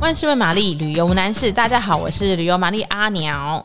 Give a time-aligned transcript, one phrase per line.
[0.00, 1.50] 万事问玛丽，旅游男士。
[1.50, 3.64] 大家好，我是旅游玛丽阿鸟。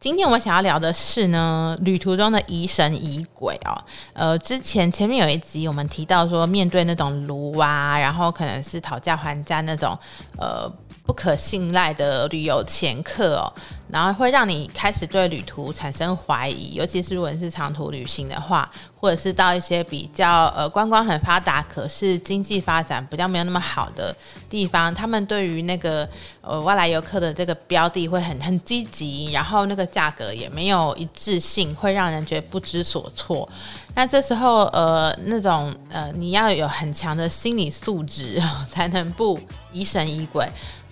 [0.00, 3.76] 今天我想要聊的是呢，旅途中的疑神疑鬼哦。
[4.14, 9.96] 呃，之前前面有一集我们提到说，面对那种卢啊，然后可能是讨价还价那种，
[10.38, 10.72] 呃。
[11.06, 13.52] 不可信赖的旅游前客哦，
[13.88, 18.68] 然后会让你开始对旅途产生怀疑，尤其是如果是长途旅行的话，
[18.98, 24.14] 或者是到一些比较呃观光很发达，可是经济发展比较没有那么好的
[24.50, 26.08] 地方，他们对于那个
[26.40, 33.48] 呃外来游客的这个标的会很很积极，然后那个价格也没有一致性，会让人觉得不知所措。
[33.94, 39.38] 那这时候呃那种呃你要有很强的心理素质 才能不
[39.72, 40.44] 疑神疑鬼。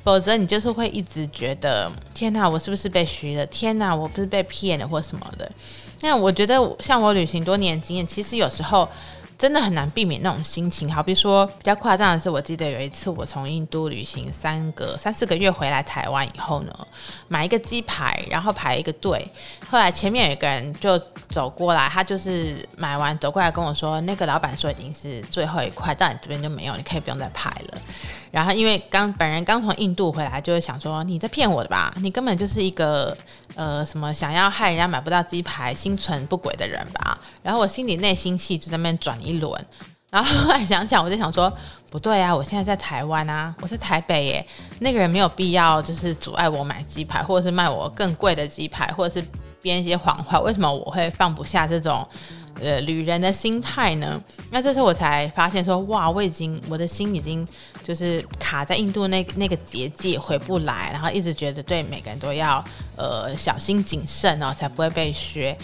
[0.05, 3.45] 否则你就是会一直觉得天哪，我是不是被虚了？
[3.47, 5.51] 天哪，我不是被骗了或什么的？
[6.03, 8.89] 那我觉得像我旅行多年经验，其实有时候。
[9.37, 16.73] 真的很难避免那种心情，好比说比较夸张的是，我记得有一次我从印度旅行三个三四个月回来台湾以后呢，
[17.27, 19.29] 买一个鸡排，然后排一个队，
[19.69, 20.97] 后来前面有一个人就
[21.29, 27.79] 走过来，他就是买完走过来跟我说，那个老板说已经是最后一块，到你这边就没有，你可以不用再排了。
[28.35, 33.17] 然后因为刚本人刚从印度回来，就会想说你在骗我的吧，你根本就是一个
[33.55, 37.17] 呃什么想要害人家买不到鸡排、心存不轨的人吧。
[37.45, 39.65] 然后我心里内心戏就在那边转一轮，
[40.11, 41.49] 然后后来想想，我就想说
[41.93, 44.47] 不对啊，我现在在台湾啊，我在台北耶，
[44.81, 49.25] 那个人没有必要就是阻碍我买鸡排，或者是卖我更贵的鸡排，或者是
[49.63, 52.05] 编一些谎话，为什么我会放不下这种？
[52.61, 54.23] 呃，旅人的心态呢？
[54.51, 57.47] 那这时候我才发现说，哇，我已经我的心已经
[57.83, 62.65] 就是卡在印度那那个结界回不来，然后一直觉得对每个人都要
[62.97, 65.57] 呃小心谨慎哦，才不会被削。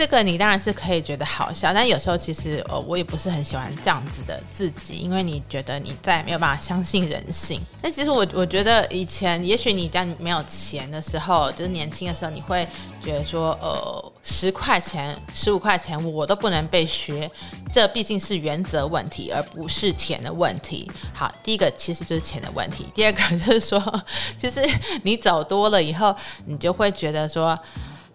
[0.00, 7.60] 这个你当然是可以觉得好笑，但有时候其实呃我也不是很喜欢这样子的自己，因为你觉得你再也没有办法相信人性。
[7.82, 12.66] 但其实我我觉得以前也许你在没有钱的时候，就是年轻的时候，你会
[13.04, 17.30] 觉得说呃十块钱、十五块钱我都不能被削，
[17.70, 20.90] 这毕竟是原则问题，而不是钱的问题。
[21.12, 24.02] 好，第一个其实就是钱的问题，第二个就是说，
[24.38, 24.66] 其实
[25.02, 26.16] 你走多了以后，
[26.46, 27.58] 你就会觉得说。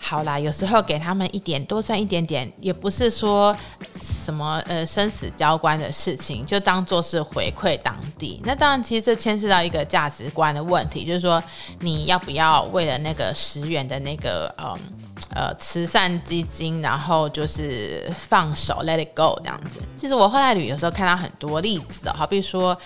[0.08, 3.56] 好啦，有时候给他们一点多赚一点点，也不是说
[4.00, 8.40] 什么呃生死交关的事情，就当做是回馈当地。
[8.46, 11.44] 那当然，其实这牵涉到一个价值观的问题，就是说
[11.80, 14.78] 你要不要为了那个十元的那个呃，
[15.34, 19.82] 呃慈善基金，然后就是放手 let it go 这样子。
[19.98, 22.78] 其实我后来旅游时候看到很多例子哦，好比说。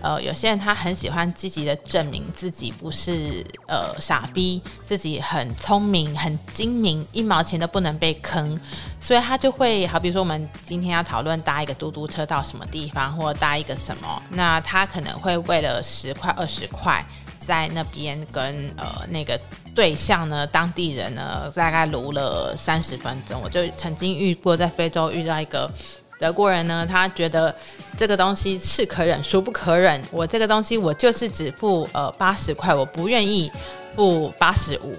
[0.00, 8.58] 呃，有些人他很喜欢积极的证明自己不是呃傻逼，自己很聪明、很精明，一毛钱都不能被坑，
[9.00, 17.04] 所以他就会好，比说我们今天要讨论搭一个嘟嘟车到什么地方，或搭一个什么，那他可能会为了十块、二十块，
[17.36, 18.42] 在那边跟
[18.76, 19.38] 呃那个
[19.74, 23.40] 对象呢，当地人呢，大概撸了三十分钟。
[23.42, 25.70] 我就曾经遇过在非洲遇到一个。
[26.18, 27.54] 德国人呢，他觉得
[27.96, 30.02] 这个东西是可忍，孰不可忍。
[30.10, 33.50] 我这个东西，我就是只付呃八十块，我不愿意
[33.94, 34.96] 付八十五。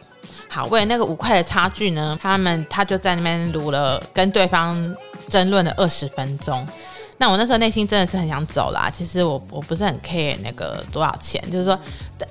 [0.48, 4.96] 好，为了那个五块的差距呢，他们他就在那边撸了，跟对方
[5.28, 6.66] 争论了二十分钟。
[7.22, 8.90] 那我那时候内心真的是很想走啦。
[8.90, 11.78] 其实我我不是很 care 那个多少钱，就是说，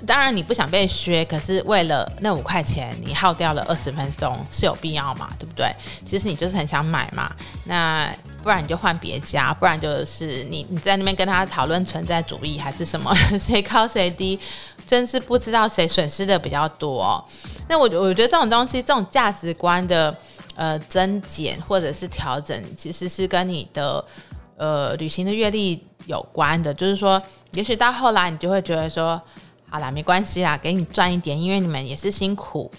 [0.06, 5.28] 当然你不想被削，可是为了那五块钱，你耗掉了二十分钟是有必要嘛？
[5.38, 5.70] 对不对？
[6.06, 7.30] 其实你就是很想买嘛。
[7.64, 8.10] 那
[8.42, 14.40] 不然你就换别家，不然就是你你在那边跟他讨论存在主义还是什么， 谁高谁低，
[14.86, 17.22] 真是不知道谁损失的比较多。
[17.68, 20.16] 那我我觉得这种东西，这种价值观的
[20.54, 24.02] 呃增减或者是调整，其实是跟你的。
[24.58, 29.20] 呃，旅行的阅历有关的，就是说，也许到后来你就会觉得说，
[29.70, 32.70] 好啦，没关系啦，给你赚一点，因为你们也是辛苦。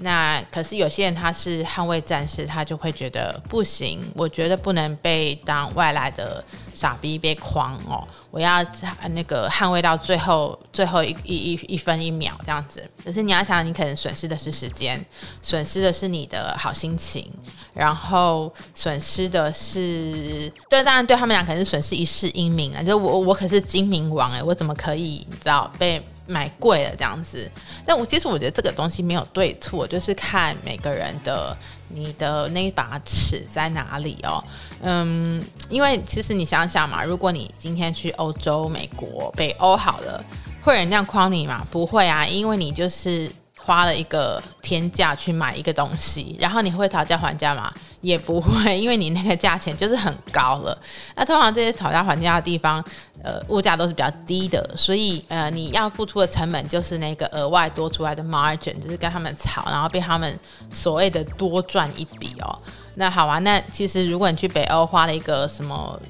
[0.00, 8.64] 那可是有些人他是捍卫战士，他就会觉得不行，我觉得不能被当外来的傻逼被诓哦，我要
[9.10, 12.82] 那个捍卫到最后最后一一一一分一秒这样子。
[13.04, 15.04] 可是你要想，你可能损失的是时间，
[15.42, 17.28] 损失的是你的好心情，
[17.74, 26.00] 然后损失的是对，当然对他们俩可能是损失一世英名啊，就我我可是精明王哎，我怎么可以你知道被。
[26.28, 27.50] 买贵了这样子，
[27.84, 31.56] 但我其实我觉得这个东西没有对错，就是看每个人的
[31.88, 34.44] 你的那一把尺在哪里哦。
[34.82, 40.22] 嗯，因为其实你想想嘛，如果你今天去欧洲、美国、北欧好了，
[40.62, 41.66] 会有人这样框你吗？
[41.70, 43.28] 不会啊，因为你就是
[43.68, 47.70] 花了一个天价去买一个东西，然后你会讨价还价吗？
[48.00, 50.76] 也不会，因为你那个价钱就是很高了。
[51.14, 52.82] 那通常这些讨价还价的地方，
[53.22, 60.38] 呃，物价都是比较低的，所以呃，你要付出的成本就是那个额外多出来的 margin，就是跟他们吵，然后被他们
[60.72, 62.58] 所谓的多赚一笔哦。
[62.94, 66.00] 那好啊，那其实如果你去北欧花了一个什么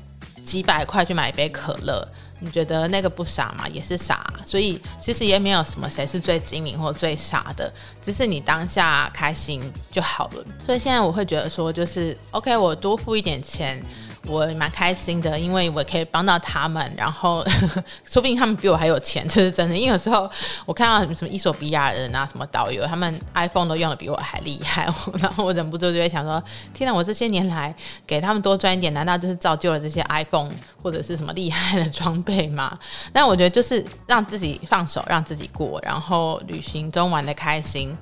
[0.44, 2.06] 几百块去买一杯可乐。
[2.40, 3.69] 你觉得那个不傻吗？
[3.69, 10.44] 也是傻，所以其实也没有什么谁是最精明或最傻的，只是你当下开心就好了。
[10.64, 13.82] 所以现在我会觉得说，就是 OK，我多付一点钱。
[14.28, 17.44] 我蛮开心的，因为我可以帮到他们，然后
[18.04, 19.75] 说不定他们比我还有钱，这是真的。
[19.75, 20.30] 因为有时候
[20.66, 24.86] 我看到什么什么伊索比亚人啊，什么导游，他们 iPhone 都用的比我还厉害，
[25.19, 26.42] 然后我忍不住就会想说：
[26.75, 27.75] 天哪，我这些年来
[28.06, 30.50] 给他们多赚一点，难道就是造就了这些 iPhone
[30.82, 32.78] 或者是什么厉害的装备吗？
[33.12, 37.96] 那我觉得就是让自己放手，让自己过，然后旅行中玩得开心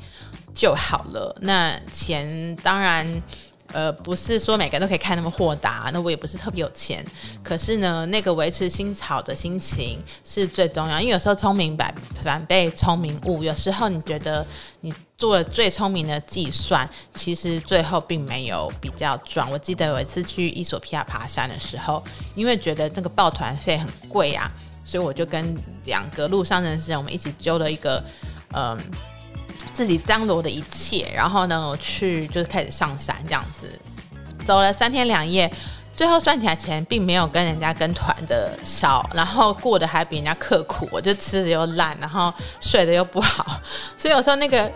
[0.54, 1.36] 就好了。
[1.40, 3.06] 那钱当然。
[3.72, 7.04] 呃，不是说每个人都可以看那么豁达，那我也不是特别有钱，
[7.42, 11.00] 可是呢，那个维持心潮的心情是最重要。
[11.00, 14.46] 因为有时候聪明反反被聪明误，有时候你觉得
[14.80, 19.50] 你做了最聪明的计算，其实最后并没有比较赚。
[19.50, 22.02] 我记得有一次去伊索皮亚爬山的时候，
[22.34, 24.50] 因为觉得那个抱团费很贵啊，
[24.84, 28.02] 所以我就跟两个路上认识人，我们一起揪了一个，
[28.54, 28.78] 嗯、
[29.76, 33.70] 自己张罗的一切，然后呢，我去就是开始上山这样子，
[34.46, 35.52] 走了三天两夜，
[35.92, 43.60] 最后算起来钱并没有跟人家跟团的少，然后过得还比人家刻苦，我就吃的又烂，然后睡的又不好，
[43.98, 44.72] 所以有时候那个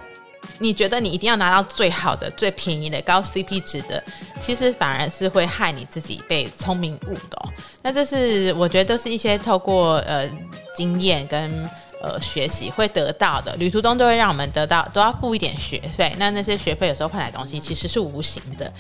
[0.58, 4.04] 你觉得你一定要拿到最好的、最便宜的、高 CP 值的，
[4.38, 7.48] 其实反而是会害你自己被聪明误的。
[7.80, 10.28] 那这是我觉得都是一些透过呃
[10.76, 11.66] 经验跟。
[12.00, 16.10] 呃，学习会得到的，旅途中都会让我们得到，都要付一点学费。
[16.18, 18.72] 那那些学费有时候换来东西其实是无形的，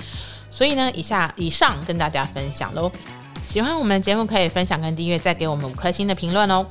[0.50, 2.90] 所以呢，以下以上跟大家分享喽。
[3.46, 6.64] 喜欢我们的节目可以分享跟订阅，再给我们五颗星的评论哦。